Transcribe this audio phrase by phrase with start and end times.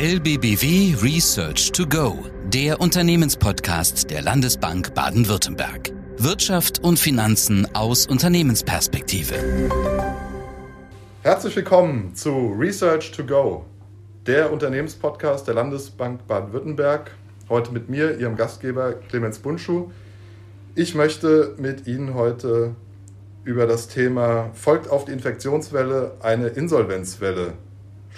[0.00, 5.90] LBBW Research to Go, der Unternehmenspodcast der Landesbank Baden-Württemberg.
[6.18, 9.34] Wirtschaft und Finanzen aus Unternehmensperspektive.
[11.24, 13.64] Herzlich willkommen zu Research to Go,
[14.24, 17.10] der Unternehmenspodcast der Landesbank Baden-Württemberg.
[17.48, 19.90] Heute mit mir, Ihrem Gastgeber Clemens Bunschuh.
[20.76, 22.76] Ich möchte mit Ihnen heute
[23.42, 27.54] über das Thema Folgt auf die Infektionswelle eine Insolvenzwelle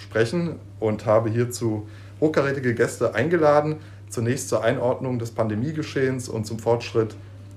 [0.01, 1.87] sprechen und habe hierzu
[2.19, 3.77] hochkarätige Gäste eingeladen.
[4.09, 7.15] Zunächst zur Einordnung des Pandemiegeschehens und zum Fortschritt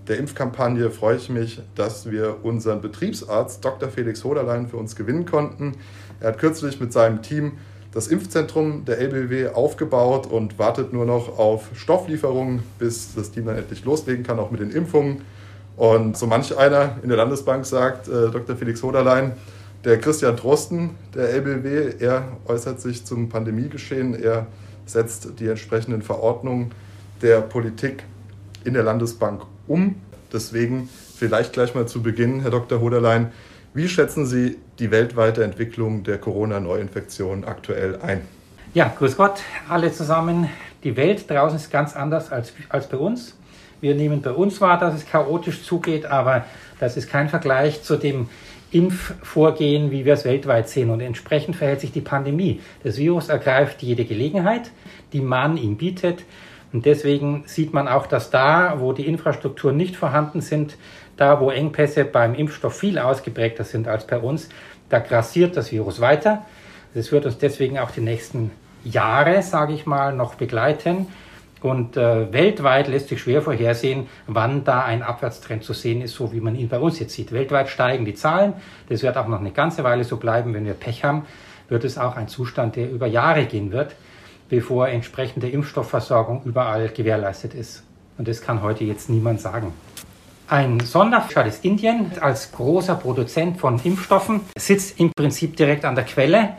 [0.08, 3.88] der Impfkampagne freue ich mich, dass wir unseren Betriebsarzt Dr.
[3.88, 5.72] Felix Hoderlein für uns gewinnen konnten.
[6.20, 7.52] Er hat kürzlich mit seinem Team
[7.92, 13.56] das Impfzentrum der LBW aufgebaut und wartet nur noch auf Stofflieferungen, bis das Team dann
[13.56, 15.22] endlich loslegen kann, auch mit den Impfungen.
[15.76, 18.56] Und so manch einer in der Landesbank sagt, äh, Dr.
[18.56, 19.32] Felix Hoderlein,
[19.84, 24.20] der Christian Drosten der LBW, er äußert sich zum Pandemiegeschehen.
[24.20, 24.46] Er
[24.86, 26.72] setzt die entsprechenden Verordnungen
[27.22, 28.04] der Politik
[28.64, 29.96] in der Landesbank um.
[30.32, 32.80] Deswegen vielleicht gleich mal zu Beginn, Herr Dr.
[32.80, 33.32] Hoderlein,
[33.74, 38.22] wie schätzen Sie die weltweite Entwicklung der Corona-Neuinfektion aktuell ein?
[38.72, 40.48] Ja, grüß Gott, alle zusammen.
[40.82, 43.36] Die Welt draußen ist ganz anders als, als bei uns.
[43.80, 46.44] Wir nehmen bei uns wahr, dass es chaotisch zugeht, aber
[46.78, 48.28] das ist kein Vergleich zu dem
[48.74, 50.90] Impfvorgehen, wie wir es weltweit sehen.
[50.90, 52.60] Und entsprechend verhält sich die Pandemie.
[52.82, 54.70] Das Virus ergreift jede Gelegenheit,
[55.12, 56.24] die man ihm bietet.
[56.72, 60.76] Und deswegen sieht man auch, dass da, wo die Infrastrukturen nicht vorhanden sind,
[61.16, 64.48] da, wo Engpässe beim Impfstoff viel ausgeprägter sind als bei uns,
[64.88, 66.44] da grassiert das Virus weiter.
[66.94, 68.50] Das wird uns deswegen auch die nächsten
[68.84, 71.06] Jahre, sage ich mal, noch begleiten.
[71.64, 76.30] Und äh, weltweit lässt sich schwer vorhersehen, wann da ein Abwärtstrend zu sehen ist, so
[76.30, 77.32] wie man ihn bei uns jetzt sieht.
[77.32, 78.52] Weltweit steigen die Zahlen.
[78.90, 80.52] Das wird auch noch eine ganze Weile so bleiben.
[80.52, 81.24] Wenn wir Pech haben,
[81.70, 83.96] wird es auch ein Zustand, der über Jahre gehen wird,
[84.50, 87.82] bevor entsprechende Impfstoffversorgung überall gewährleistet ist.
[88.18, 89.72] Und das kann heute jetzt niemand sagen.
[90.48, 96.04] Ein Sonderfall ist Indien als großer Produzent von Impfstoffen, sitzt im Prinzip direkt an der
[96.04, 96.50] Quelle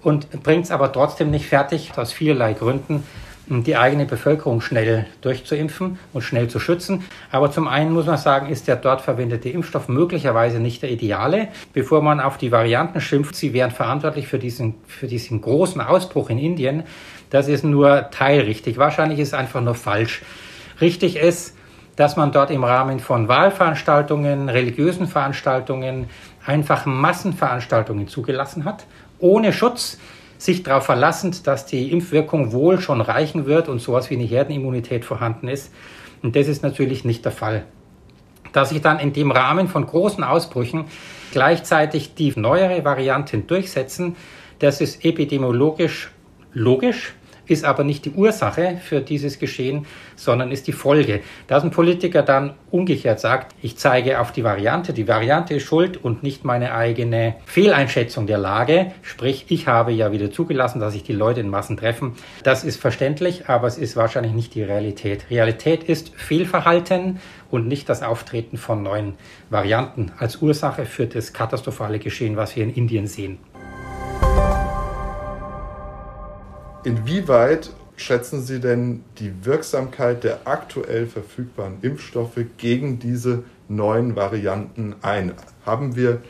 [0.00, 3.02] und bringt es aber trotzdem nicht fertig, aus vielerlei Gründen
[3.46, 7.04] die eigene Bevölkerung schnell durchzuimpfen und schnell zu schützen.
[7.30, 11.48] Aber zum einen muss man sagen, ist der dort verwendete Impfstoff möglicherweise nicht der ideale.
[11.72, 16.30] Bevor man auf die Varianten schimpft, sie wären verantwortlich für diesen, für diesen großen Ausbruch
[16.30, 16.84] in Indien,
[17.30, 18.78] das ist nur teilrichtig.
[18.78, 20.22] Wahrscheinlich ist es einfach nur falsch.
[20.80, 21.56] Richtig ist,
[21.96, 26.08] dass man dort im Rahmen von Wahlveranstaltungen, religiösen Veranstaltungen,
[26.44, 28.86] einfach Massenveranstaltungen zugelassen hat,
[29.18, 29.98] ohne Schutz
[30.38, 35.04] sich darauf verlassend, dass die Impfwirkung wohl schon reichen wird und sowas wie eine Herdenimmunität
[35.04, 35.72] vorhanden ist.
[36.22, 37.64] Und das ist natürlich nicht der Fall.
[38.52, 40.84] Dass sich dann in dem Rahmen von großen Ausbrüchen
[41.32, 44.16] gleichzeitig die neuere Varianten durchsetzen,
[44.58, 46.10] das ist epidemiologisch
[46.52, 47.14] logisch
[47.46, 51.20] ist aber nicht die Ursache für dieses Geschehen, sondern ist die Folge.
[51.46, 56.02] Dass ein Politiker dann umgekehrt sagt, ich zeige auf die Variante, die Variante ist schuld
[56.02, 61.02] und nicht meine eigene Fehleinschätzung der Lage, sprich, ich habe ja wieder zugelassen, dass sich
[61.02, 62.14] die Leute in Massen treffen.
[62.42, 65.30] Das ist verständlich, aber es ist wahrscheinlich nicht die Realität.
[65.30, 69.14] Realität ist Fehlverhalten und nicht das Auftreten von neuen
[69.50, 73.38] Varianten als Ursache für das katastrophale Geschehen, was wir in Indien sehen.
[76.84, 85.32] Inwieweit schätzen Sie denn die Wirksamkeit der aktuell verfügbaren Impfstoffe gegen diese neuen Varianten ein?
[85.64, 86.20] Haben wir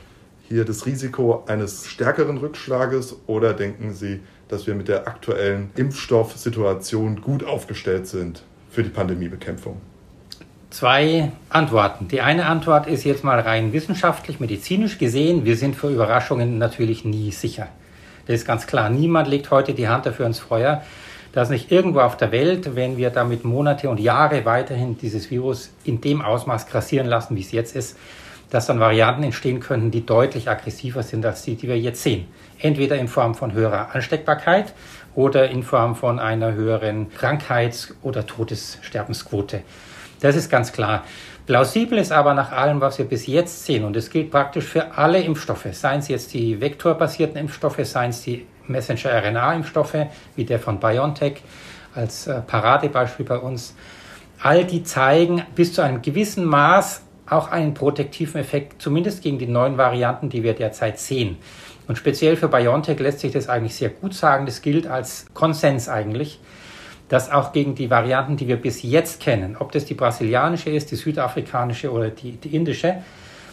[0.48, 7.20] hier das Risiko eines stärkeren Rückschlages oder denken Sie, dass wir mit der aktuellen Impfstoffsituation
[7.20, 9.80] gut aufgestellt sind für die Pandemiebekämpfung?
[10.70, 12.06] Zwei Antworten.
[12.06, 15.44] Die eine Antwort ist jetzt mal rein wissenschaftlich, medizinisch gesehen.
[15.44, 17.68] Wir sind für Überraschungen natürlich nie sicher.
[18.26, 18.88] Das ist ganz klar.
[18.90, 20.82] Niemand legt heute die Hand dafür ins Feuer,
[21.32, 25.72] dass nicht irgendwo auf der Welt, wenn wir damit Monate und Jahre weiterhin dieses Virus
[25.84, 27.98] in dem Ausmaß grassieren lassen, wie es jetzt ist,
[28.50, 32.26] dass dann Varianten entstehen könnten, die deutlich aggressiver sind als die, die wir jetzt sehen.
[32.60, 34.74] Entweder in Form von höherer Ansteckbarkeit
[35.16, 39.62] oder in Form von einer höheren Krankheits- oder Todessterbensquote.
[40.20, 41.04] Das ist ganz klar.
[41.46, 44.96] Plausibel ist aber nach allem, was wir bis jetzt sehen, und es gilt praktisch für
[44.96, 50.06] alle Impfstoffe, seien es jetzt die vektorbasierten Impfstoffe, seien es die Messenger-RNA-Impfstoffe,
[50.36, 51.42] wie der von BioNTech
[51.94, 53.74] als äh, Paradebeispiel bei uns,
[54.40, 59.46] all die zeigen bis zu einem gewissen Maß auch einen protektiven Effekt, zumindest gegen die
[59.46, 61.36] neuen Varianten, die wir derzeit sehen.
[61.86, 64.46] Und speziell für BioNTech lässt sich das eigentlich sehr gut sagen.
[64.46, 66.40] Das gilt als Konsens eigentlich
[67.14, 70.90] dass auch gegen die Varianten, die wir bis jetzt kennen, ob das die brasilianische ist,
[70.90, 72.96] die südafrikanische oder die, die indische,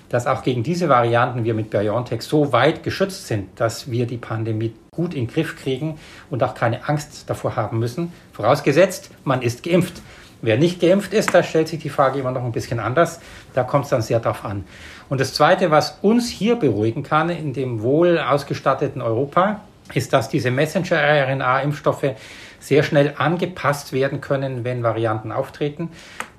[0.10, 4.18] dass auch gegen diese Varianten wir mit BioNTech so weit geschützt sind, dass wir die
[4.18, 6.00] Pandemie gut in den Griff kriegen
[6.32, 8.12] und auch keine Angst davor haben müssen.
[8.34, 10.02] Vorausgesetzt, man ist geimpft.
[10.42, 13.20] Wer nicht geimpft ist, da stellt sich die Frage immer noch ein bisschen anders.
[13.54, 14.64] Da kommt es dann sehr darauf an.
[15.08, 19.62] Und das Zweite, was uns hier beruhigen kann, in dem wohl ausgestatteten Europa,
[19.94, 22.16] ist, dass diese Messenger-RNA-Impfstoffe
[22.60, 25.90] sehr schnell angepasst werden können, wenn Varianten auftreten,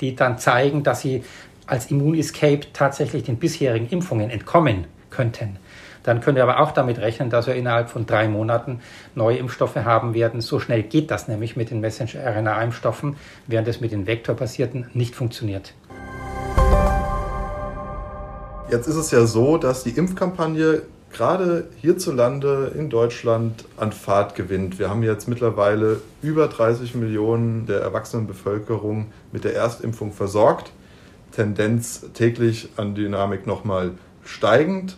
[0.01, 1.25] die dann zeigen, dass sie
[1.67, 5.59] als Immunescape tatsächlich den bisherigen Impfungen entkommen könnten.
[6.03, 8.81] Dann können wir aber auch damit rechnen, dass wir innerhalb von drei Monaten
[9.15, 10.41] neue Impfstoffe haben werden.
[10.41, 13.17] So schnell geht das nämlich mit den Messenger-RNA-Impfstoffen,
[13.47, 15.75] während es mit den vektorbasierten nicht funktioniert.
[18.71, 20.83] Jetzt ist es ja so, dass die Impfkampagne
[21.13, 24.79] gerade hierzulande in Deutschland an Fahrt gewinnt.
[24.79, 30.73] Wir haben jetzt mittlerweile über 30 Millionen der Erwachsenenbevölkerung mit der Erstimpfung versorgt.
[31.33, 33.93] Tendenz täglich an Dynamik nochmal
[34.25, 34.97] steigend.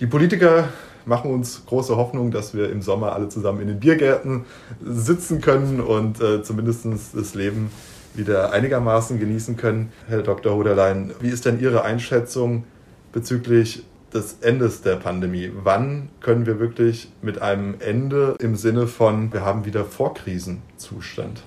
[0.00, 0.68] Die Politiker
[1.04, 4.44] machen uns große Hoffnung, dass wir im Sommer alle zusammen in den Biergärten
[4.84, 7.70] sitzen können und äh, zumindest das Leben
[8.14, 9.92] wieder einigermaßen genießen können.
[10.08, 10.54] Herr Dr.
[10.54, 12.64] Hoderlein, wie ist denn Ihre Einschätzung
[13.12, 13.84] bezüglich
[14.16, 15.52] des Endes der Pandemie?
[15.62, 21.42] Wann können wir wirklich mit einem Ende im Sinne von, wir haben wieder Vorkrisenzustand?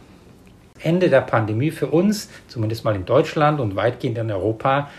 [0.81, 4.89] Ende der Pandemie für uns, zumindest mal in Deutschland und weitgehend in Europa,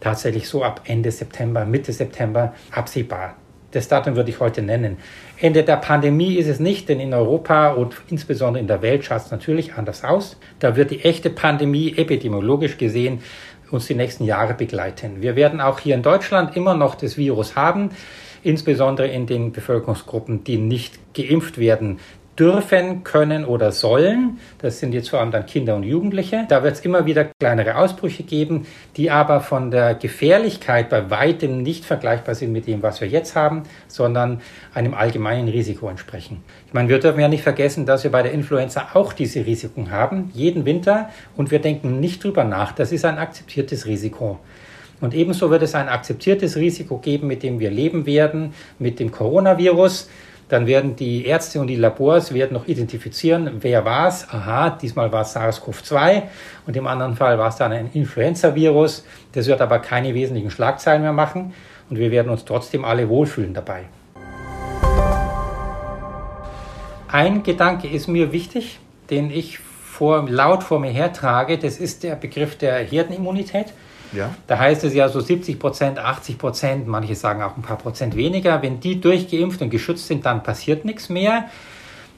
[0.00, 3.36] tatsächlich so ab Ende September, Mitte September absehbar.
[3.72, 4.96] Das Datum würde ich heute nennen.
[5.38, 9.20] Ende der Pandemie ist es nicht, denn in Europa und insbesondere in der Welt schaut
[9.20, 10.36] es natürlich anders aus.
[10.58, 13.20] Da wird die echte Pandemie epidemiologisch gesehen
[13.72, 15.22] uns die nächsten Jahre begleiten.
[15.22, 17.90] Wir werden auch hier in Deutschland immer noch das Virus haben,
[18.42, 21.98] insbesondere in den Bevölkerungsgruppen, die nicht geimpft werden
[22.40, 24.38] dürfen, können oder sollen.
[24.58, 26.46] Das sind jetzt vor allem dann Kinder und Jugendliche.
[26.48, 28.66] Da wird es immer wieder kleinere Ausbrüche geben,
[28.96, 33.36] die aber von der Gefährlichkeit bei weitem nicht vergleichbar sind mit dem, was wir jetzt
[33.36, 34.40] haben, sondern
[34.72, 36.42] einem allgemeinen Risiko entsprechen.
[36.66, 39.90] Ich meine, wir dürfen ja nicht vergessen, dass wir bei der Influenza auch diese Risiken
[39.90, 42.72] haben, jeden Winter, und wir denken nicht drüber nach.
[42.72, 44.38] Das ist ein akzeptiertes Risiko.
[45.00, 49.10] Und ebenso wird es ein akzeptiertes Risiko geben, mit dem wir leben werden, mit dem
[49.10, 50.08] Coronavirus.
[50.50, 54.28] Dann werden die Ärzte und die Labors werden noch identifizieren, wer war es.
[54.28, 56.22] Aha, diesmal war es SARS-CoV-2
[56.66, 59.04] und im anderen Fall war es dann ein Influenza-Virus.
[59.30, 61.54] Das wird aber keine wesentlichen Schlagzeilen mehr machen
[61.88, 63.84] und wir werden uns trotzdem alle wohlfühlen dabei.
[67.06, 71.58] Ein Gedanke ist mir wichtig, den ich vor, laut vor mir hertrage.
[71.58, 73.66] Das ist der Begriff der Herdenimmunität.
[74.12, 74.34] Ja.
[74.46, 78.16] Da heißt es ja so 70 Prozent, 80 Prozent, manche sagen auch ein paar Prozent
[78.16, 78.62] weniger.
[78.62, 81.44] Wenn die durchgeimpft und geschützt sind, dann passiert nichts mehr.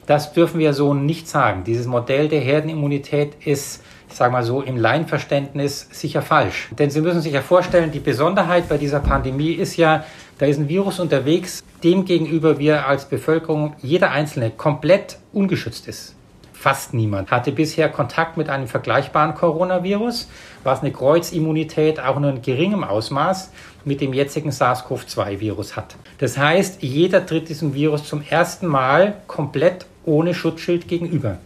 [0.05, 1.63] Das dürfen wir so nicht sagen.
[1.63, 6.69] Dieses Modell der Herdenimmunität ist, ich sage mal so, im Laienverständnis sicher falsch.
[6.77, 10.03] Denn Sie müssen sich ja vorstellen, die Besonderheit bei dieser Pandemie ist ja,
[10.39, 16.15] da ist ein Virus unterwegs, dem gegenüber wir als Bevölkerung, jeder Einzelne, komplett ungeschützt ist.
[16.63, 20.29] Fast niemand hatte bisher Kontakt mit einem vergleichbaren Coronavirus,
[20.63, 23.51] was eine Kreuzimmunität auch nur in geringem Ausmaß
[23.83, 25.97] mit dem jetzigen SARS-CoV-2-Virus hat.
[26.19, 31.37] Das heißt, jeder tritt diesem Virus zum ersten Mal komplett ohne Schutzschild gegenüber.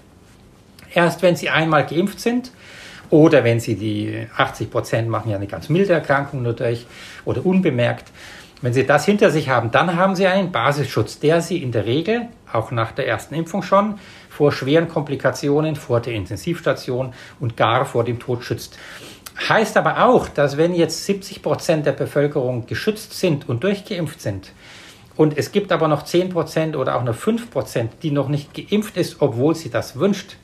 [0.93, 2.51] Erst wenn sie einmal geimpft sind
[3.09, 6.85] oder wenn sie die 80 Prozent machen ja eine ganz milde Erkrankung durch
[7.25, 8.11] oder unbemerkt,
[8.61, 11.85] wenn Sie das hinter sich haben, dann haben Sie einen Basisschutz, der Sie in der
[11.85, 13.99] Regel, auch nach der ersten Impfung schon,
[14.37, 18.77] vor schweren Komplikationen, vor der Intensivstation und gar vor dem Tod schützt.
[19.49, 24.51] Heißt aber auch, dass wenn jetzt 70 Prozent der Bevölkerung geschützt sind und durchgeimpft sind,
[25.15, 28.53] und es gibt aber noch 10 Prozent oder auch nur 5 Prozent, die noch nicht
[28.53, 30.37] geimpft ist, obwohl sie das wünscht,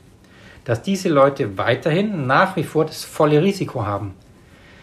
[0.64, 4.14] dass diese Leute weiterhin nach wie vor das volle Risiko haben.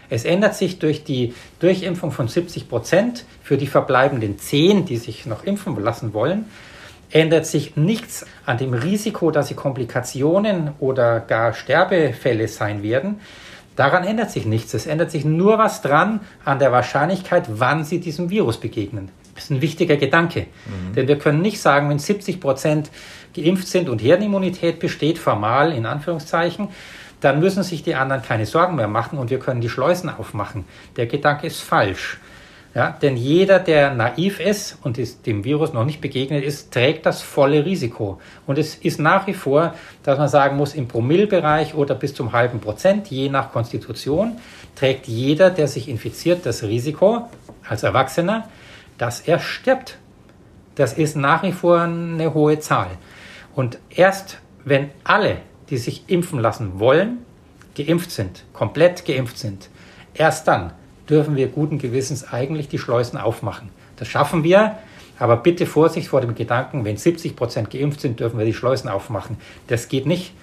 [0.10, 5.26] Es ändert sich durch die Durchimpfung von 70 Prozent für die verbleibenden 10, die sich
[5.26, 6.46] noch impfen lassen wollen,
[7.12, 13.20] ändert sich nichts an dem Risiko, dass sie Komplikationen oder gar Sterbefälle sein werden.
[13.76, 14.74] Daran ändert sich nichts.
[14.74, 19.10] Es ändert sich nur was dran an der Wahrscheinlichkeit, wann sie diesem Virus begegnen.
[19.36, 20.42] Das ist ein wichtiger Gedanke.
[20.42, 20.96] Mhm.
[20.96, 22.92] Denn wir können nicht sagen, wenn 70 Prozent
[23.34, 26.68] geimpft sind und Herdenimmunität besteht, formal in Anführungszeichen,
[27.22, 30.66] dann müssen sich die anderen keine Sorgen mehr machen und wir können die Schleusen aufmachen.
[30.98, 32.20] Der Gedanke ist falsch.
[32.74, 37.06] Ja, denn jeder, der naiv ist und ist, dem Virus noch nicht begegnet ist, trägt
[37.06, 38.22] das volle Risiko.
[38.48, 39.74] Und es ist nach wie vor,
[40.04, 44.38] dass man sagen muss, im Promillbereich oder bis zum halben Prozent, je nach Konstitution,
[44.76, 47.28] trägt jeder, der sich infiziert, das Risiko
[47.68, 48.48] als Erwachsener,
[48.98, 49.98] dass er stirbt.
[50.76, 52.92] Das ist nach wie vor eine hohe Zahl.
[53.54, 55.38] Und erst wenn alle,
[55.70, 57.26] die sich impfen lassen wollen,
[57.76, 59.70] geimpft sind, komplett geimpft sind,
[60.14, 60.72] erst dann
[61.10, 63.70] dürfen wir guten Gewissens eigentlich die Schleusen aufmachen.
[63.98, 64.78] Das schaffen wir
[65.22, 68.90] Aber bitte Vorsicht vor dem Gedanken, wenn 70 Prozent geimpft sind, dürfen wir die Schleusen
[68.90, 69.38] aufmachen.
[69.68, 70.34] Das geht nicht,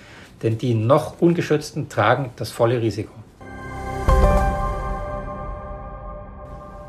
[0.45, 3.11] denn die noch ungeschützten tragen das volle Risiko.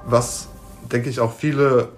[0.05, 0.49] Was,
[0.91, 1.89] denke ich, auch viele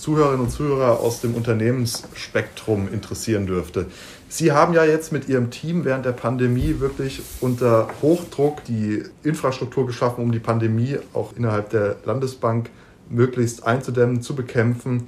[0.00, 3.84] Zuhörerinnen und Zuhörer aus dem Unternehmensspektrum interessieren dürfte.
[4.30, 9.86] Sie haben ja jetzt mit Ihrem Team während der Pandemie wirklich unter Hochdruck die Infrastruktur
[9.86, 12.70] geschaffen, um die Pandemie auch innerhalb der Landesbank
[13.10, 15.02] möglichst einzudämmen, zu bekämpfen,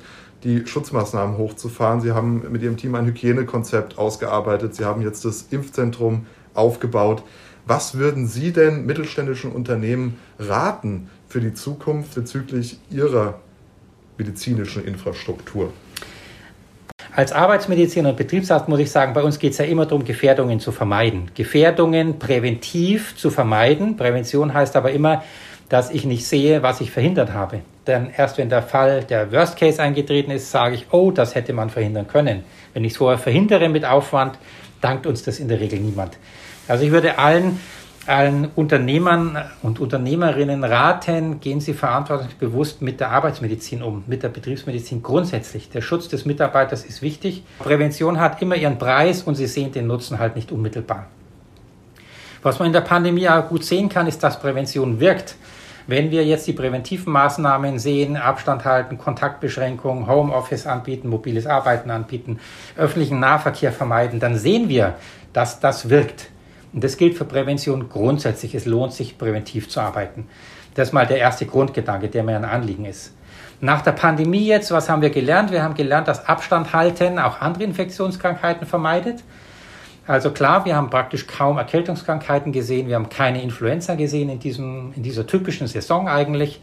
[0.44, 2.02] die Schutzmaßnahmen hochzufahren.
[2.02, 4.74] Sie haben mit Ihrem Team ein Hygienekonzept ausgearbeitet.
[4.74, 7.22] Sie haben jetzt das Impfzentrum aufgebaut.
[7.66, 13.40] Was würden Sie denn mittelständischen Unternehmen raten für die Zukunft bezüglich ihrer
[14.18, 15.72] medizinischen Infrastruktur?
[17.14, 20.60] Als Arbeitsmediziner und Betriebsarzt muss ich sagen, bei uns geht es ja immer darum, Gefährdungen
[20.60, 21.30] zu vermeiden.
[21.34, 23.96] Gefährdungen präventiv zu vermeiden.
[23.96, 25.22] Prävention heißt aber immer,
[25.68, 27.60] dass ich nicht sehe, was ich verhindert habe.
[27.86, 31.52] Denn erst wenn der Fall, der Worst Case eingetreten ist, sage ich, oh, das hätte
[31.52, 32.44] man verhindern können.
[32.72, 34.38] Wenn ich es vorher verhindere mit Aufwand,
[34.80, 36.16] dankt uns das in der Regel niemand.
[36.68, 37.60] Also ich würde allen
[38.06, 45.02] allen Unternehmern und Unternehmerinnen raten, gehen Sie verantwortungsbewusst mit der Arbeitsmedizin um, mit der Betriebsmedizin
[45.02, 45.70] grundsätzlich.
[45.70, 47.44] Der Schutz des Mitarbeiters ist wichtig.
[47.58, 51.06] Prävention hat immer ihren Preis und Sie sehen den Nutzen halt nicht unmittelbar.
[52.42, 55.36] Was man in der Pandemie auch gut sehen kann, ist, dass Prävention wirkt.
[55.86, 62.40] Wenn wir jetzt die präventiven Maßnahmen sehen, Abstand halten, Kontaktbeschränkungen, Homeoffice anbieten, mobiles Arbeiten anbieten,
[62.76, 64.94] öffentlichen Nahverkehr vermeiden, dann sehen wir,
[65.32, 66.31] dass das wirkt.
[66.72, 68.54] Und das gilt für Prävention grundsätzlich.
[68.54, 70.26] Es lohnt sich, präventiv zu arbeiten.
[70.74, 73.12] Das ist mal der erste Grundgedanke, der mir ein Anliegen ist.
[73.60, 75.52] Nach der Pandemie jetzt, was haben wir gelernt?
[75.52, 79.22] Wir haben gelernt, dass Abstand halten auch andere Infektionskrankheiten vermeidet.
[80.06, 84.92] Also klar, wir haben praktisch kaum Erkältungskrankheiten gesehen, wir haben keine Influenza gesehen in, diesem,
[84.96, 86.60] in dieser typischen Saison eigentlich.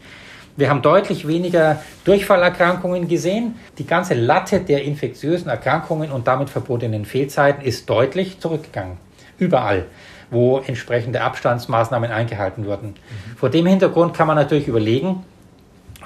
[0.56, 3.54] Wir haben deutlich weniger Durchfallerkrankungen gesehen.
[3.78, 8.98] Die ganze Latte der infektiösen Erkrankungen und damit verbotenen Fehlzeiten ist deutlich zurückgegangen
[9.40, 9.86] überall,
[10.30, 12.88] wo entsprechende Abstandsmaßnahmen eingehalten wurden.
[12.88, 13.36] Mhm.
[13.36, 15.24] Vor dem Hintergrund kann man natürlich überlegen,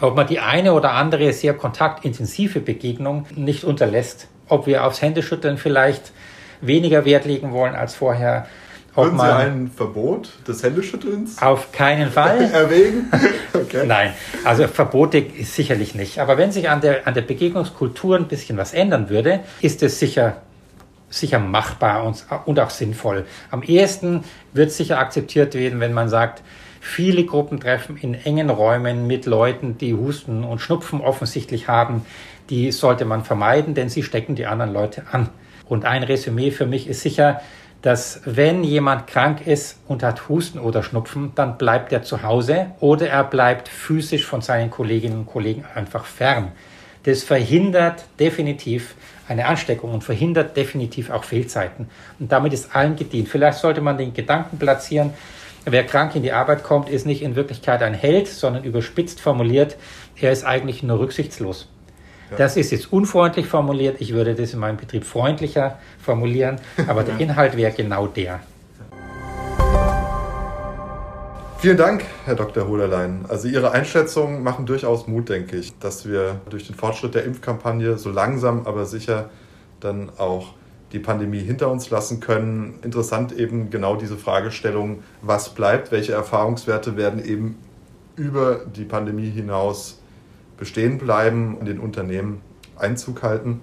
[0.00, 4.28] ob man die eine oder andere sehr kontaktintensive Begegnung nicht unterlässt.
[4.48, 6.12] Ob wir aufs Händeschütteln vielleicht
[6.60, 8.46] weniger Wert legen wollen als vorher.
[8.96, 11.42] Ob Würden Sie ein Verbot des Händeschüttelns?
[11.42, 12.40] Auf keinen Fall.
[12.52, 13.10] erwägen?
[13.54, 13.86] Okay.
[13.86, 14.12] Nein,
[14.44, 16.18] also Verbote ist sicherlich nicht.
[16.18, 20.00] Aber wenn sich an der, an der Begegnungskultur ein bisschen was ändern würde, ist es
[20.00, 20.38] sicher
[21.14, 23.24] sicher machbar und, und auch sinnvoll.
[23.50, 26.42] Am ehesten wird sicher akzeptiert werden, wenn man sagt,
[26.80, 32.04] viele Gruppentreffen in engen Räumen mit Leuten, die Husten und Schnupfen offensichtlich haben,
[32.50, 35.30] die sollte man vermeiden, denn sie stecken die anderen Leute an.
[35.66, 37.40] Und ein Resümee für mich ist sicher,
[37.80, 42.66] dass wenn jemand krank ist und hat Husten oder Schnupfen, dann bleibt er zu Hause
[42.80, 46.52] oder er bleibt physisch von seinen Kolleginnen und Kollegen einfach fern.
[47.04, 48.94] Das verhindert definitiv
[49.28, 51.88] eine Ansteckung und verhindert definitiv auch Fehlzeiten.
[52.18, 53.28] Und damit ist allen gedient.
[53.28, 55.14] Vielleicht sollte man den Gedanken platzieren,
[55.64, 59.76] wer krank in die Arbeit kommt, ist nicht in Wirklichkeit ein Held, sondern überspitzt formuliert,
[60.20, 61.68] er ist eigentlich nur rücksichtslos.
[62.30, 62.36] Ja.
[62.36, 64.00] Das ist jetzt unfreundlich formuliert.
[64.00, 66.56] Ich würde das in meinem Betrieb freundlicher formulieren,
[66.86, 68.40] aber der Inhalt wäre genau der.
[71.64, 72.68] Vielen Dank, Herr Dr.
[72.68, 73.24] Hoderlein.
[73.26, 77.96] Also Ihre Einschätzungen machen durchaus Mut, denke ich, dass wir durch den Fortschritt der Impfkampagne
[77.96, 79.30] so langsam, aber sicher
[79.80, 80.48] dann auch
[80.92, 82.80] die Pandemie hinter uns lassen können.
[82.82, 87.56] Interessant eben genau diese Fragestellung, was bleibt, welche Erfahrungswerte werden eben
[88.14, 90.02] über die Pandemie hinaus
[90.58, 92.42] bestehen bleiben und den Unternehmen
[92.76, 93.62] Einzug halten.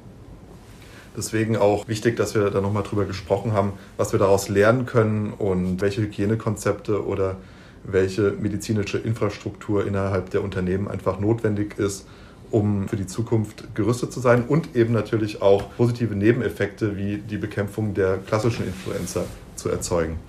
[1.15, 5.33] Deswegen auch wichtig, dass wir da nochmal drüber gesprochen haben, was wir daraus lernen können
[5.33, 7.35] und welche Hygienekonzepte oder
[7.83, 12.07] welche medizinische Infrastruktur innerhalb der Unternehmen einfach notwendig ist,
[12.51, 17.37] um für die Zukunft gerüstet zu sein und eben natürlich auch positive Nebeneffekte wie die
[17.37, 19.23] Bekämpfung der klassischen Influenza
[19.55, 20.19] zu erzeugen.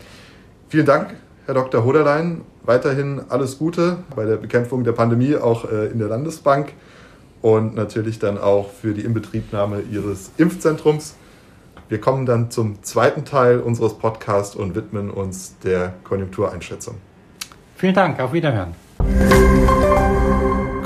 [0.69, 1.15] Vielen Dank,
[1.47, 1.85] Herr Dr.
[1.85, 2.43] Hoderlein.
[2.65, 6.73] Weiterhin alles Gute bei der Bekämpfung der Pandemie, auch äh, in der Landesbank
[7.43, 11.17] und natürlich dann auch für die Inbetriebnahme Ihres Impfzentrums.
[11.89, 16.95] Wir kommen dann zum zweiten Teil unseres Podcasts und widmen uns der Konjunktureinschätzung.
[17.83, 18.77] Vielen Dank, auf Wiederhören.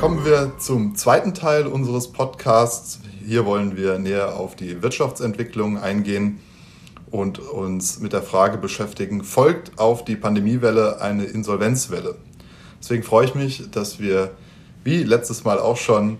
[0.01, 3.01] Kommen wir zum zweiten Teil unseres Podcasts.
[3.23, 6.41] Hier wollen wir näher auf die Wirtschaftsentwicklung eingehen
[7.11, 12.15] und uns mit der Frage beschäftigen, folgt auf die Pandemiewelle eine Insolvenzwelle?
[12.81, 14.31] Deswegen freue ich mich, dass wir,
[14.83, 16.17] wie letztes Mal auch schon,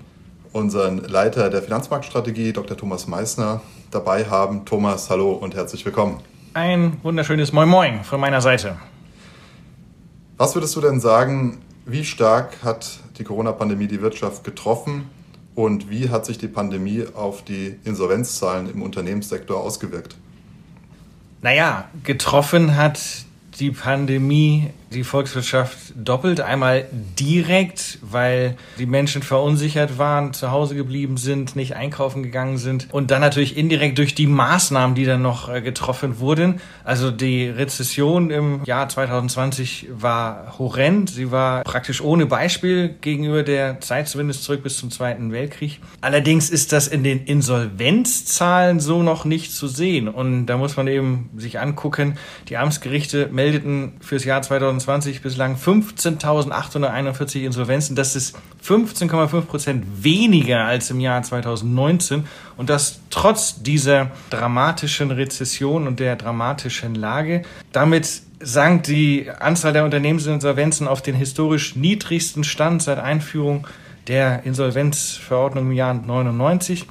[0.53, 2.77] unseren Leiter der Finanzmarktstrategie, Dr.
[2.77, 4.67] Thomas Meissner, dabei haben.
[4.67, 6.21] Thomas, hallo und herzlich willkommen.
[6.53, 8.77] Ein wunderschönes Moin Moin von meiner Seite.
[10.39, 15.09] Was würdest du denn sagen, wie stark hat die Corona-Pandemie die Wirtschaft getroffen
[15.55, 20.17] und wie hat sich die Pandemie auf die Insolvenzzahlen im Unternehmenssektor ausgewirkt?
[21.41, 23.01] Naja, getroffen hat
[23.59, 26.41] die Pandemie die Volkswirtschaft doppelt.
[26.41, 26.87] Einmal
[27.19, 32.89] direkt, weil die Menschen verunsichert waren, zu Hause geblieben sind, nicht einkaufen gegangen sind.
[32.93, 36.61] Und dann natürlich indirekt durch die Maßnahmen, die dann noch äh, getroffen wurden.
[36.85, 41.11] Also die Rezession im Jahr 2020 war horrend.
[41.11, 45.81] Sie war praktisch ohne Beispiel gegenüber der Zeit zumindest zurück bis zum Zweiten Weltkrieg.
[46.01, 50.09] Allerdings ist das in den Insolvenzzahlen so noch nicht zu sehen.
[50.09, 52.19] Und da muss man eben sich angucken.
[52.49, 57.97] Die Amtsgerichte meldeten fürs Jahr 2020 2020 bislang 15.841 Insolvenzen.
[57.97, 62.27] Das ist 15,5 Prozent weniger als im Jahr 2019.
[62.57, 67.43] Und das trotz dieser dramatischen Rezession und der dramatischen Lage.
[67.73, 73.67] Damit sank die Anzahl der Unternehmensinsolvenzen auf den historisch niedrigsten Stand seit Einführung
[74.09, 76.87] der Insolvenzverordnung im Jahr 99.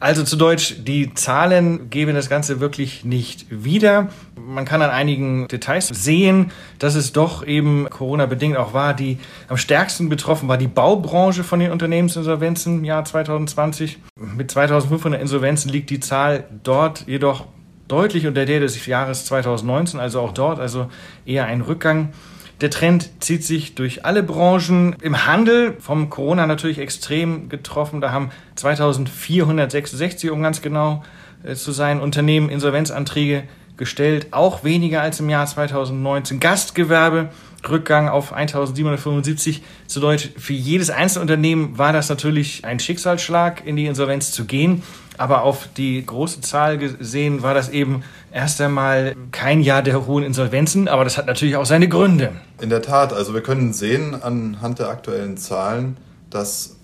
[0.00, 4.08] Also zu Deutsch, die Zahlen geben das Ganze wirklich nicht wieder.
[4.36, 9.56] Man kann an einigen Details sehen, dass es doch eben Corona-bedingt auch war, die am
[9.56, 13.98] stärksten betroffen war die Baubranche von den Unternehmensinsolvenzen im Jahr 2020.
[14.16, 17.46] Mit 2500 Insolvenzen liegt die Zahl dort jedoch
[17.88, 20.88] deutlich unter der des Jahres 2019, also auch dort, also
[21.26, 22.10] eher ein Rückgang.
[22.60, 24.96] Der Trend zieht sich durch alle Branchen.
[25.00, 28.00] Im Handel vom Corona natürlich extrem getroffen.
[28.00, 31.04] Da haben 2466, um ganz genau
[31.44, 33.44] äh, zu sein, Unternehmen Insolvenzanträge
[33.76, 34.28] gestellt.
[34.32, 36.40] Auch weniger als im Jahr 2019.
[36.40, 37.30] Gastgewerbe
[37.68, 39.62] Rückgang auf 1775.
[39.86, 44.82] Zu Deutsch, für jedes Einzelunternehmen war das natürlich ein Schicksalsschlag, in die Insolvenz zu gehen.
[45.16, 50.24] Aber auf die große Zahl gesehen war das eben erst einmal kein Jahr der hohen
[50.24, 52.32] Insolvenzen, aber das hat natürlich auch seine Gründe.
[52.60, 55.96] In der Tat, also wir können sehen anhand der aktuellen Zahlen,
[56.30, 56.76] dass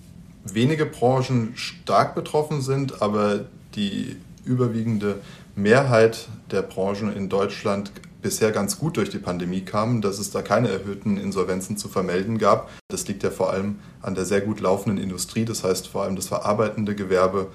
[0.43, 5.19] wenige Branchen stark betroffen sind, aber die überwiegende
[5.55, 10.41] Mehrheit der Branchen in Deutschland bisher ganz gut durch die Pandemie kamen, dass es da
[10.41, 12.71] keine erhöhten Insolvenzen zu vermelden gab.
[12.87, 16.15] Das liegt ja vor allem an der sehr gut laufenden Industrie, das heißt vor allem
[16.15, 17.47] das verarbeitende Gewerbe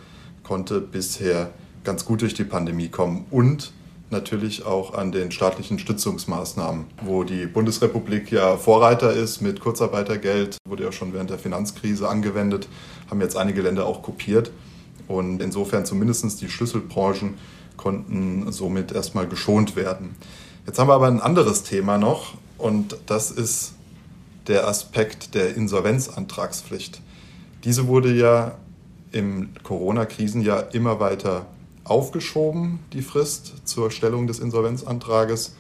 [0.45, 1.51] konnte bisher
[1.85, 3.73] ganz gut durch die Pandemie kommen und
[4.11, 10.85] natürlich auch an den staatlichen Stützungsmaßnahmen, wo die Bundesrepublik ja Vorreiter ist mit Kurzarbeitergeld, wurde
[10.85, 12.69] ja schon während der Finanzkrise angewendet,
[13.11, 14.51] haben jetzt einige Länder auch kopiert
[15.09, 17.35] und insofern zumindest die Schlüsselbranchen
[17.77, 20.17] konnten somit erstmal geschont werden.
[20.67, 23.75] Jetzt haben wir aber ein anderes Thema noch und das ist
[24.47, 27.01] der Aspekt der Insolvenzantragspflicht.
[27.65, 28.57] Diese wurde ja
[29.13, 31.47] im Corona-Krisenjahr immer weiter
[31.91, 35.57] aufgeschoben, die Frist zur Stellung des Insolvenzantrages.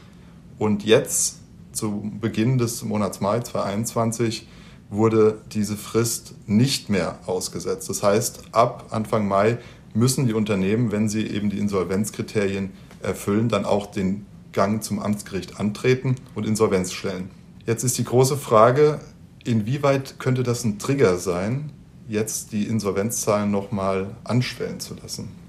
[0.58, 1.38] Und jetzt,
[1.72, 4.46] zu Beginn des Monats Mai 2021,
[4.90, 7.88] wurde diese Frist nicht mehr ausgesetzt.
[7.88, 9.58] Das heißt, ab Anfang Mai
[9.92, 12.70] müssen die Unternehmen, wenn sie eben die Insolvenzkriterien
[13.02, 17.30] erfüllen, dann auch den Gang zum Amtsgericht antreten und Insolvenz stellen.
[17.66, 19.00] Jetzt ist die große Frage,
[19.44, 21.72] inwieweit könnte das ein Trigger sein,
[22.08, 25.39] jetzt die Insolvenzzahlen nochmal anschwellen zu lassen?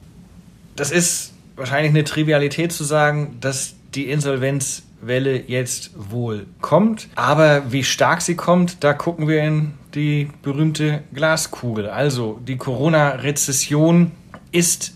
[0.75, 7.07] Das ist wahrscheinlich eine Trivialität zu sagen, dass die Insolvenzwelle jetzt wohl kommt.
[7.15, 11.89] Aber wie stark sie kommt, da gucken wir in die berühmte Glaskugel.
[11.89, 14.11] Also die Corona-Rezession
[14.51, 14.93] ist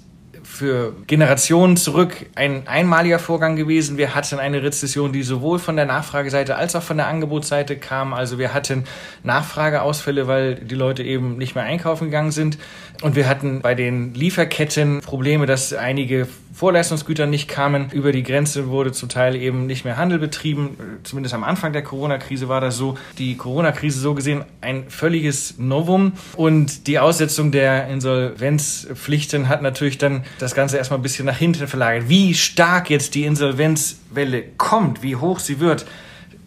[0.55, 3.97] für Generationen zurück ein einmaliger Vorgang gewesen.
[3.97, 8.13] Wir hatten eine Rezession, die sowohl von der Nachfrageseite als auch von der Angebotsseite kam.
[8.13, 8.85] Also wir hatten
[9.23, 12.57] Nachfrageausfälle, weil die Leute eben nicht mehr einkaufen gegangen sind.
[13.01, 17.89] Und wir hatten bei den Lieferketten Probleme, dass einige Vorleistungsgüter nicht kamen.
[17.91, 20.77] Über die Grenze wurde zum Teil eben nicht mehr Handel betrieben.
[21.03, 22.97] Zumindest am Anfang der Corona-Krise war das so.
[23.17, 26.13] Die Corona-Krise so gesehen ein völliges Novum.
[26.37, 31.67] Und die Aussetzung der Insolvenzpflichten hat natürlich dann das Ganze erstmal ein bisschen nach hinten
[31.67, 32.07] verlagert.
[32.07, 35.85] Wie stark jetzt die Insolvenzwelle kommt, wie hoch sie wird.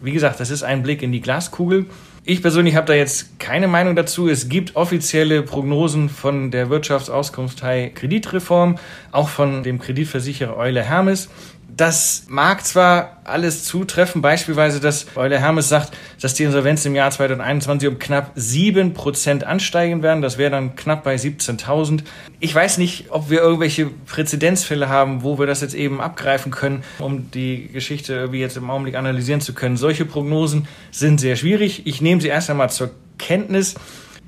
[0.01, 1.85] Wie gesagt, das ist ein Blick in die Glaskugel.
[2.29, 4.29] Ich persönlich habe da jetzt keine Meinung dazu.
[4.29, 8.77] Es gibt offizielle Prognosen von der Wirtschaftsauskunftei Kreditreform,
[9.11, 11.29] auch von dem Kreditversicherer Eule Hermes.
[11.75, 17.11] Das mag zwar alles zutreffen, beispielsweise, dass Euler Hermes sagt, dass die Insolvenzen im Jahr
[17.11, 20.21] 2021 um knapp 7% ansteigen werden.
[20.21, 22.01] Das wäre dann knapp bei 17.000.
[22.39, 26.83] Ich weiß nicht, ob wir irgendwelche Präzedenzfälle haben, wo wir das jetzt eben abgreifen können,
[26.97, 29.77] um die Geschichte irgendwie jetzt im Augenblick analysieren zu können.
[29.77, 31.85] Solche Prognosen sind sehr schwierig.
[31.85, 33.75] Ich nehme sie erst einmal zur Kenntnis.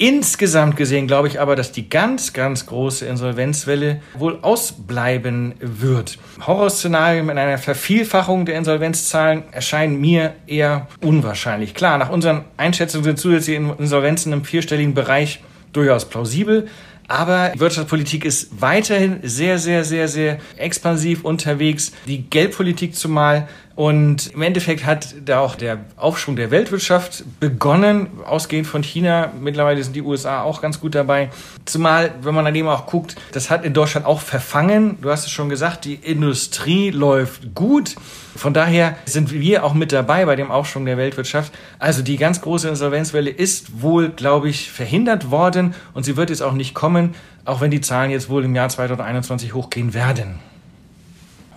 [0.01, 6.17] Insgesamt gesehen glaube ich aber, dass die ganz, ganz große Insolvenzwelle wohl ausbleiben wird.
[6.47, 11.75] Horrorszenarien mit einer Vervielfachung der Insolvenzzahlen erscheinen mir eher unwahrscheinlich.
[11.75, 16.67] Klar, nach unseren Einschätzungen sind zusätzliche Insolvenzen im vierstelligen Bereich durchaus plausibel.
[17.07, 21.91] Aber die Wirtschaftspolitik ist weiterhin sehr, sehr, sehr, sehr expansiv unterwegs.
[22.07, 23.47] Die Geldpolitik zumal.
[23.75, 29.31] Und im Endeffekt hat da auch der Aufschwung der Weltwirtschaft begonnen, ausgehend von China.
[29.39, 31.29] Mittlerweile sind die USA auch ganz gut dabei.
[31.65, 34.97] Zumal, wenn man daneben auch guckt, das hat in Deutschland auch verfangen.
[35.01, 37.95] Du hast es schon gesagt, die Industrie läuft gut.
[38.35, 41.53] Von daher sind wir auch mit dabei bei dem Aufschwung der Weltwirtschaft.
[41.79, 46.41] Also die ganz große Insolvenzwelle ist wohl, glaube ich, verhindert worden und sie wird jetzt
[46.41, 50.50] auch nicht kommen, auch wenn die Zahlen jetzt wohl im Jahr 2021 hochgehen werden.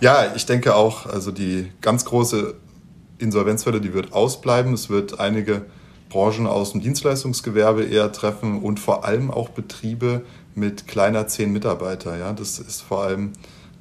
[0.01, 2.55] Ja, ich denke auch, also die ganz große
[3.17, 4.73] Insolvenzwelle, die wird ausbleiben.
[4.73, 5.65] Es wird einige
[6.09, 12.17] Branchen aus dem Dienstleistungsgewerbe eher treffen und vor allem auch Betriebe mit kleiner zehn Mitarbeiter.
[12.17, 13.33] Ja, das ist vor allem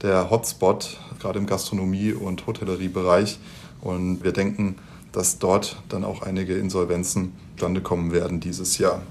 [0.03, 3.38] der Hotspot, gerade im Gastronomie- und Hotelleriebereich.
[3.81, 4.77] Und wir denken,
[5.12, 9.03] dass dort dann auch einige Insolvenzen zustande kommen werden dieses Jahr.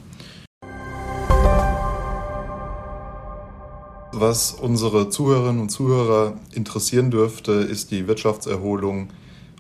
[4.16, 9.10] Was unsere Zuhörerinnen und Zuhörer interessieren dürfte, ist die Wirtschaftserholung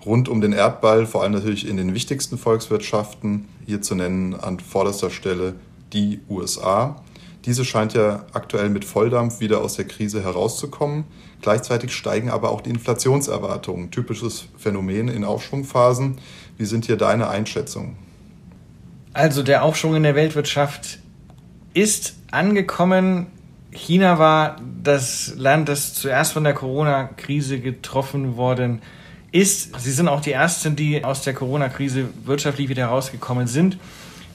[0.06, 3.48] rund um den Erdball, vor allem natürlich in den wichtigsten Volkswirtschaften.
[3.66, 5.56] Hier zu nennen an vorderster Stelle
[5.92, 7.02] die USA.
[7.46, 11.06] Diese scheint ja aktuell mit Volldampf wieder aus der Krise herauszukommen.
[11.42, 13.89] Gleichzeitig steigen aber auch die Inflationserwartungen.
[13.89, 16.20] Typisches Phänomen in Aufschwungphasen.
[16.60, 17.96] Wie sind hier deine Einschätzungen?
[19.13, 21.00] Also der Aufschwung in der Weltwirtschaft
[21.74, 23.28] ist angekommen.
[23.74, 28.82] China war das Land, das zuerst von der Corona-Krise getroffen worden
[29.32, 29.80] ist.
[29.80, 33.78] Sie sind auch die Ersten, die aus der Corona-Krise wirtschaftlich wieder herausgekommen sind.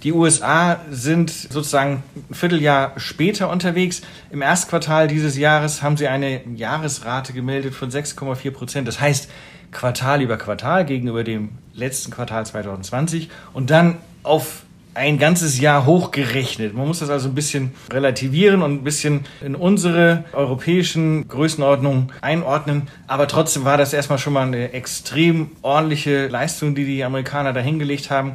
[0.05, 4.03] Die USA sind sozusagen ein Vierteljahr später unterwegs.
[4.31, 8.87] Im Erstquartal dieses Jahres haben sie eine Jahresrate gemeldet von 6,4 Prozent.
[8.87, 9.29] Das heißt,
[9.73, 14.63] Quartal über Quartal gegenüber dem letzten Quartal 2020 und dann auf
[14.99, 16.75] ein ganzes Jahr hochgerechnet.
[16.75, 22.89] Man muss das also ein bisschen relativieren und ein bisschen in unsere europäischen Größenordnungen einordnen.
[23.07, 27.61] Aber trotzdem war das erstmal schon mal eine extrem ordentliche Leistung, die die Amerikaner da
[27.61, 28.33] hingelegt haben.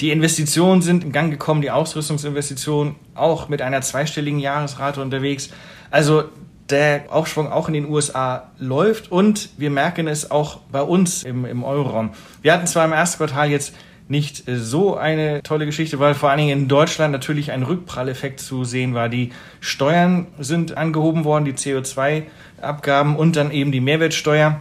[0.00, 5.50] Die Investitionen sind in Gang gekommen, die Ausrüstungsinvestitionen auch mit einer zweistelligen Jahresrate unterwegs.
[5.90, 6.24] Also
[6.70, 11.44] der Aufschwung auch in den USA läuft und wir merken es auch bei uns im,
[11.44, 12.10] im Euroraum.
[12.42, 13.74] Wir hatten zwar im ersten Quartal jetzt
[14.10, 18.64] nicht so eine tolle Geschichte, weil vor allen Dingen in Deutschland natürlich ein Rückpralleffekt zu
[18.64, 19.08] sehen war.
[19.08, 24.60] Die Steuern sind angehoben worden, die CO2-Abgaben und dann eben die Mehrwertsteuer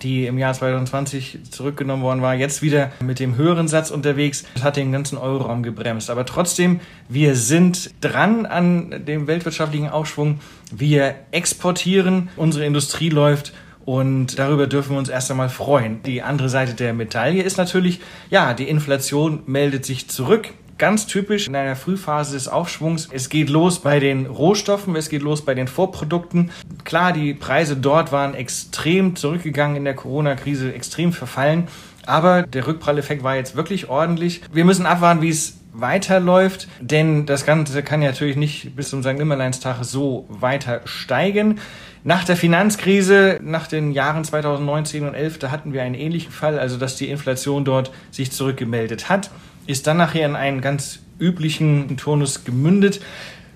[0.00, 4.44] die im Jahr 2020 zurückgenommen worden war, jetzt wieder mit dem höheren Satz unterwegs.
[4.54, 6.10] Das hat den ganzen Euroraum gebremst.
[6.10, 10.40] Aber trotzdem, wir sind dran an dem weltwirtschaftlichen Aufschwung.
[10.70, 13.52] Wir exportieren, unsere Industrie läuft
[13.84, 16.02] und darüber dürfen wir uns erst einmal freuen.
[16.04, 20.50] Die andere Seite der Medaille ist natürlich, ja, die Inflation meldet sich zurück
[20.82, 23.08] ganz typisch in einer Frühphase des Aufschwungs.
[23.12, 26.50] Es geht los bei den Rohstoffen, es geht los bei den Vorprodukten.
[26.82, 31.68] Klar, die Preise dort waren extrem zurückgegangen in der Corona-Krise, extrem verfallen.
[32.04, 34.42] Aber der Rückpralleffekt war jetzt wirklich ordentlich.
[34.52, 39.14] Wir müssen abwarten, wie es weiterläuft, denn das Ganze kann natürlich nicht bis zum St.
[39.14, 41.60] Nimmerleinstag so weiter steigen.
[42.04, 46.58] Nach der Finanzkrise, nach den Jahren 2019 und 11, da hatten wir einen ähnlichen Fall,
[46.58, 49.30] also dass die Inflation dort sich zurückgemeldet hat
[49.66, 53.00] ist dann nachher in einen ganz üblichen Turnus gemündet.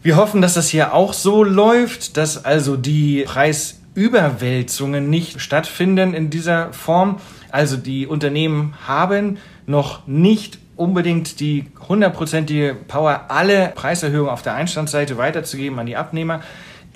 [0.02, 6.30] Wir hoffen, dass das hier auch so läuft, dass also die Preisüberwälzungen nicht stattfinden in
[6.30, 7.18] dieser Form.
[7.50, 15.16] Also die Unternehmen haben noch nicht unbedingt die hundertprozentige Power, alle Preiserhöhungen auf der Einstandsseite
[15.16, 16.42] weiterzugeben an die Abnehmer.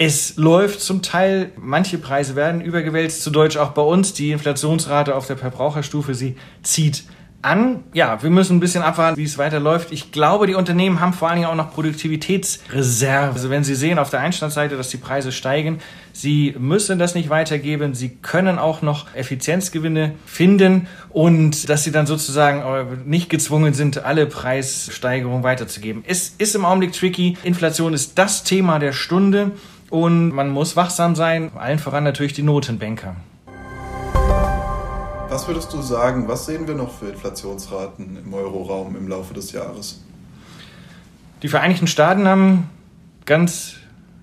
[0.02, 4.14] Es läuft zum Teil, manche Preise werden übergewälzt, zu Deutsch auch bei uns.
[4.14, 7.04] Die Inflationsrate auf der Verbraucherstufe, sie zieht
[7.42, 7.84] an.
[7.92, 9.92] Ja, wir müssen ein bisschen abwarten, wie es weiterläuft.
[9.92, 13.34] Ich glaube, die Unternehmen haben vor allen Dingen auch noch Produktivitätsreserve.
[13.34, 15.80] Also wenn sie sehen auf der Einstandsseite, dass die Preise steigen,
[16.14, 17.92] sie müssen das nicht weitergeben.
[17.92, 24.02] Sie können auch noch Effizienzgewinne finden und dass sie dann sozusagen äh, nicht gezwungen sind,
[24.02, 26.04] alle Preissteigerungen weiterzugeben.
[26.06, 27.36] Es ist im Augenblick tricky.
[27.42, 29.52] Inflation ist das Thema der Stunde
[29.90, 31.50] und man muss wachsam sein.
[31.56, 33.16] Allen voran natürlich die Notenbanker.
[35.28, 39.52] Was würdest du sagen, was sehen wir noch für Inflationsraten im Euroraum im Laufe des
[39.52, 40.02] Jahres?
[41.42, 42.68] Die Vereinigten Staaten haben
[43.26, 43.74] ganz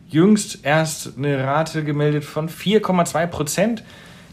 [0.10, 3.84] jüngst erst eine Rate gemeldet von 4,2 Prozent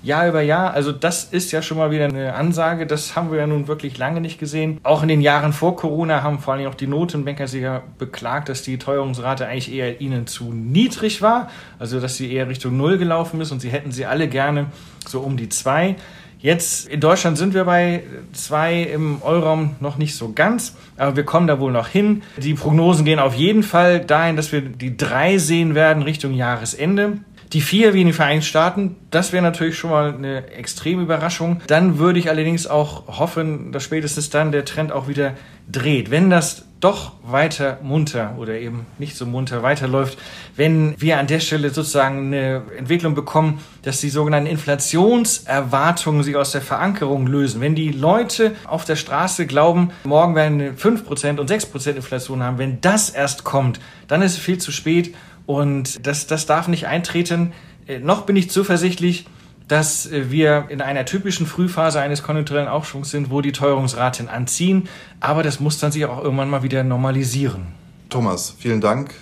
[0.04, 0.72] Jahr über Jahr.
[0.74, 2.86] Also das ist ja schon mal wieder eine Ansage.
[2.86, 4.78] Das haben wir ja nun wirklich lange nicht gesehen.
[4.82, 8.48] Auch in den Jahren vor Corona haben vor allem auch die Notenbanker sich ja beklagt,
[8.48, 11.50] dass die Teuerungsrate eigentlich eher ihnen zu niedrig war.
[11.78, 14.66] Also dass sie eher Richtung Null gelaufen ist und sie hätten sie alle gerne
[15.06, 15.96] so um die zwei.
[16.44, 18.02] Jetzt in Deutschland sind wir bei
[18.34, 22.22] zwei im Euroraum noch nicht so ganz, aber wir kommen da wohl noch hin.
[22.36, 27.20] Die Prognosen gehen auf jeden Fall dahin, dass wir die drei sehen werden Richtung Jahresende.
[27.54, 31.60] Die vier wie in den Vereinigten Staaten, das wäre natürlich schon mal eine extreme Überraschung.
[31.68, 35.34] Dann würde ich allerdings auch hoffen, dass spätestens dann der Trend auch wieder
[35.70, 36.10] dreht.
[36.10, 40.18] Wenn das doch weiter munter oder eben nicht so munter weiterläuft,
[40.55, 46.53] wenn wir an der Stelle sozusagen eine Entwicklung bekommen, dass die sogenannten Inflationserwartungen sich aus
[46.53, 47.62] der Verankerung lösen.
[47.62, 52.59] Wenn die Leute auf der Straße glauben, morgen werden wir 5% und 6% Inflation haben,
[52.59, 55.14] wenn das erst kommt, dann ist es viel zu spät
[55.47, 57.55] und das, das darf nicht eintreten.
[57.87, 59.25] Äh, noch bin ich zuversichtlich,
[59.68, 64.88] dass äh, wir in einer typischen Frühphase eines konjunkturellen Aufschwungs sind, wo die Teuerungsraten anziehen.
[65.20, 67.66] Aber das muss dann sich auch irgendwann mal wieder normalisieren.
[68.11, 69.14] Thomas, vielen Dank.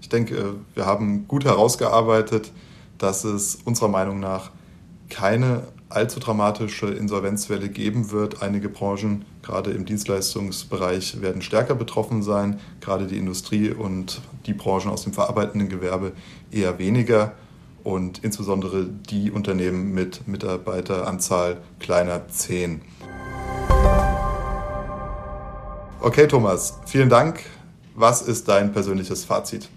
[0.00, 2.52] Ich denke, wir haben gut herausgearbeitet,
[2.98, 4.50] dass es unserer Meinung nach
[5.08, 8.42] keine allzu dramatische Insolvenzwelle geben wird.
[8.42, 14.90] Einige Branchen, gerade im Dienstleistungsbereich, werden stärker betroffen sein, gerade die Industrie und die Branchen
[14.90, 16.12] aus dem verarbeitenden Gewerbe
[16.50, 17.32] eher weniger
[17.84, 22.80] und insbesondere die Unternehmen mit Mitarbeiteranzahl kleiner 10.
[26.00, 27.40] Okay, Thomas, vielen Dank.
[27.94, 29.68] Was ist dein persönliches Fazit?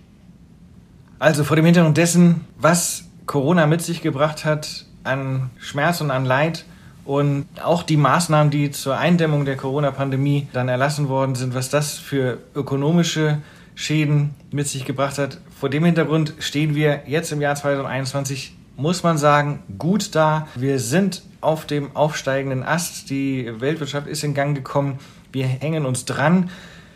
[1.20, 6.26] Also vor dem Hintergrund dessen, was Corona mit sich gebracht hat an Schmerz und an
[6.26, 6.66] Leid
[7.06, 11.98] und auch die Maßnahmen, die zur Eindämmung der Corona-Pandemie dann erlassen worden sind, was das
[11.98, 13.40] für ökonomische
[13.78, 15.38] Schäden mit sich gebracht hat.
[15.60, 20.48] Vor dem Hintergrund stehen wir jetzt im Jahr 2021, muss man sagen, gut da.
[20.56, 23.12] Wir sind auf dem aufsteigenden Ast.
[23.12, 24.98] Die Weltwirtschaft ist in Gang gekommen.
[25.32, 26.50] Wir hängen uns dran.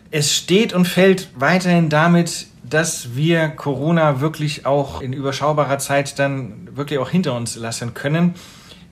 [0.10, 6.68] Es steht und fällt weiterhin damit, dass wir Corona wirklich auch in überschaubarer Zeit dann
[6.76, 8.34] wirklich auch hinter uns lassen können.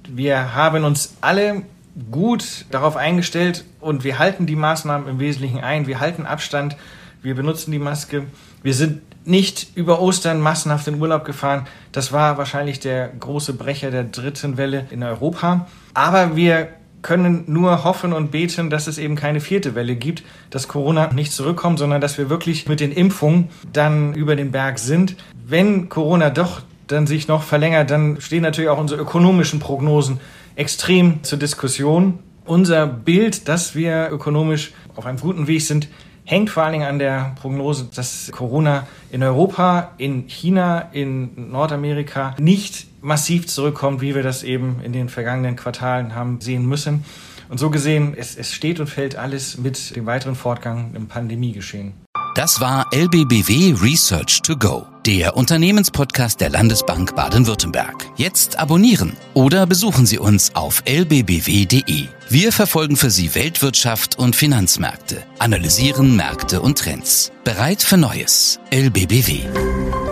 [0.07, 1.63] Wir haben uns alle
[2.11, 5.87] gut darauf eingestellt und wir halten die Maßnahmen im Wesentlichen ein.
[5.87, 6.77] Wir halten Abstand
[7.21, 8.23] wir benutzen die Maske.
[8.63, 11.67] Wir sind nicht über Ostern massenhaft in Urlaub gefahren.
[11.91, 15.67] Das war wahrscheinlich der große Brecher der dritten Welle in Europa.
[15.93, 16.69] Aber wir
[17.01, 21.31] können nur hoffen und beten, dass es eben keine vierte Welle gibt, dass Corona nicht
[21.31, 25.15] zurückkommt, sondern dass wir wirklich mit den Impfungen dann über den Berg sind.
[25.45, 30.19] Wenn Corona doch dann sich noch verlängert, dann stehen natürlich auch unsere ökonomischen Prognosen
[30.55, 32.19] extrem zur Diskussion.
[32.45, 35.87] Unser Bild, dass wir ökonomisch auf einem guten Weg sind,
[36.29, 42.35] hängt vor allen Dingen an der Prognose, dass Corona in Europa, in China, in Nordamerika
[42.37, 47.03] nicht massiv zurückkommt, wie wir das eben in den vergangenen Quartalen haben sehen müssen.
[47.49, 51.93] Und so gesehen, es, es steht und fällt alles mit dem weiteren Fortgang im Pandemiegeschehen.
[52.35, 58.05] Das war LBBW Research to Go, der Unternehmenspodcast der Landesbank Baden-Württemberg.
[58.17, 62.07] Jetzt abonnieren oder besuchen Sie uns auf lbbw.de.
[62.29, 67.31] Wir verfolgen für Sie Weltwirtschaft und Finanzmärkte, analysieren Märkte und Trends.
[67.43, 68.59] Bereit für Neues.
[68.69, 70.08] LBBW.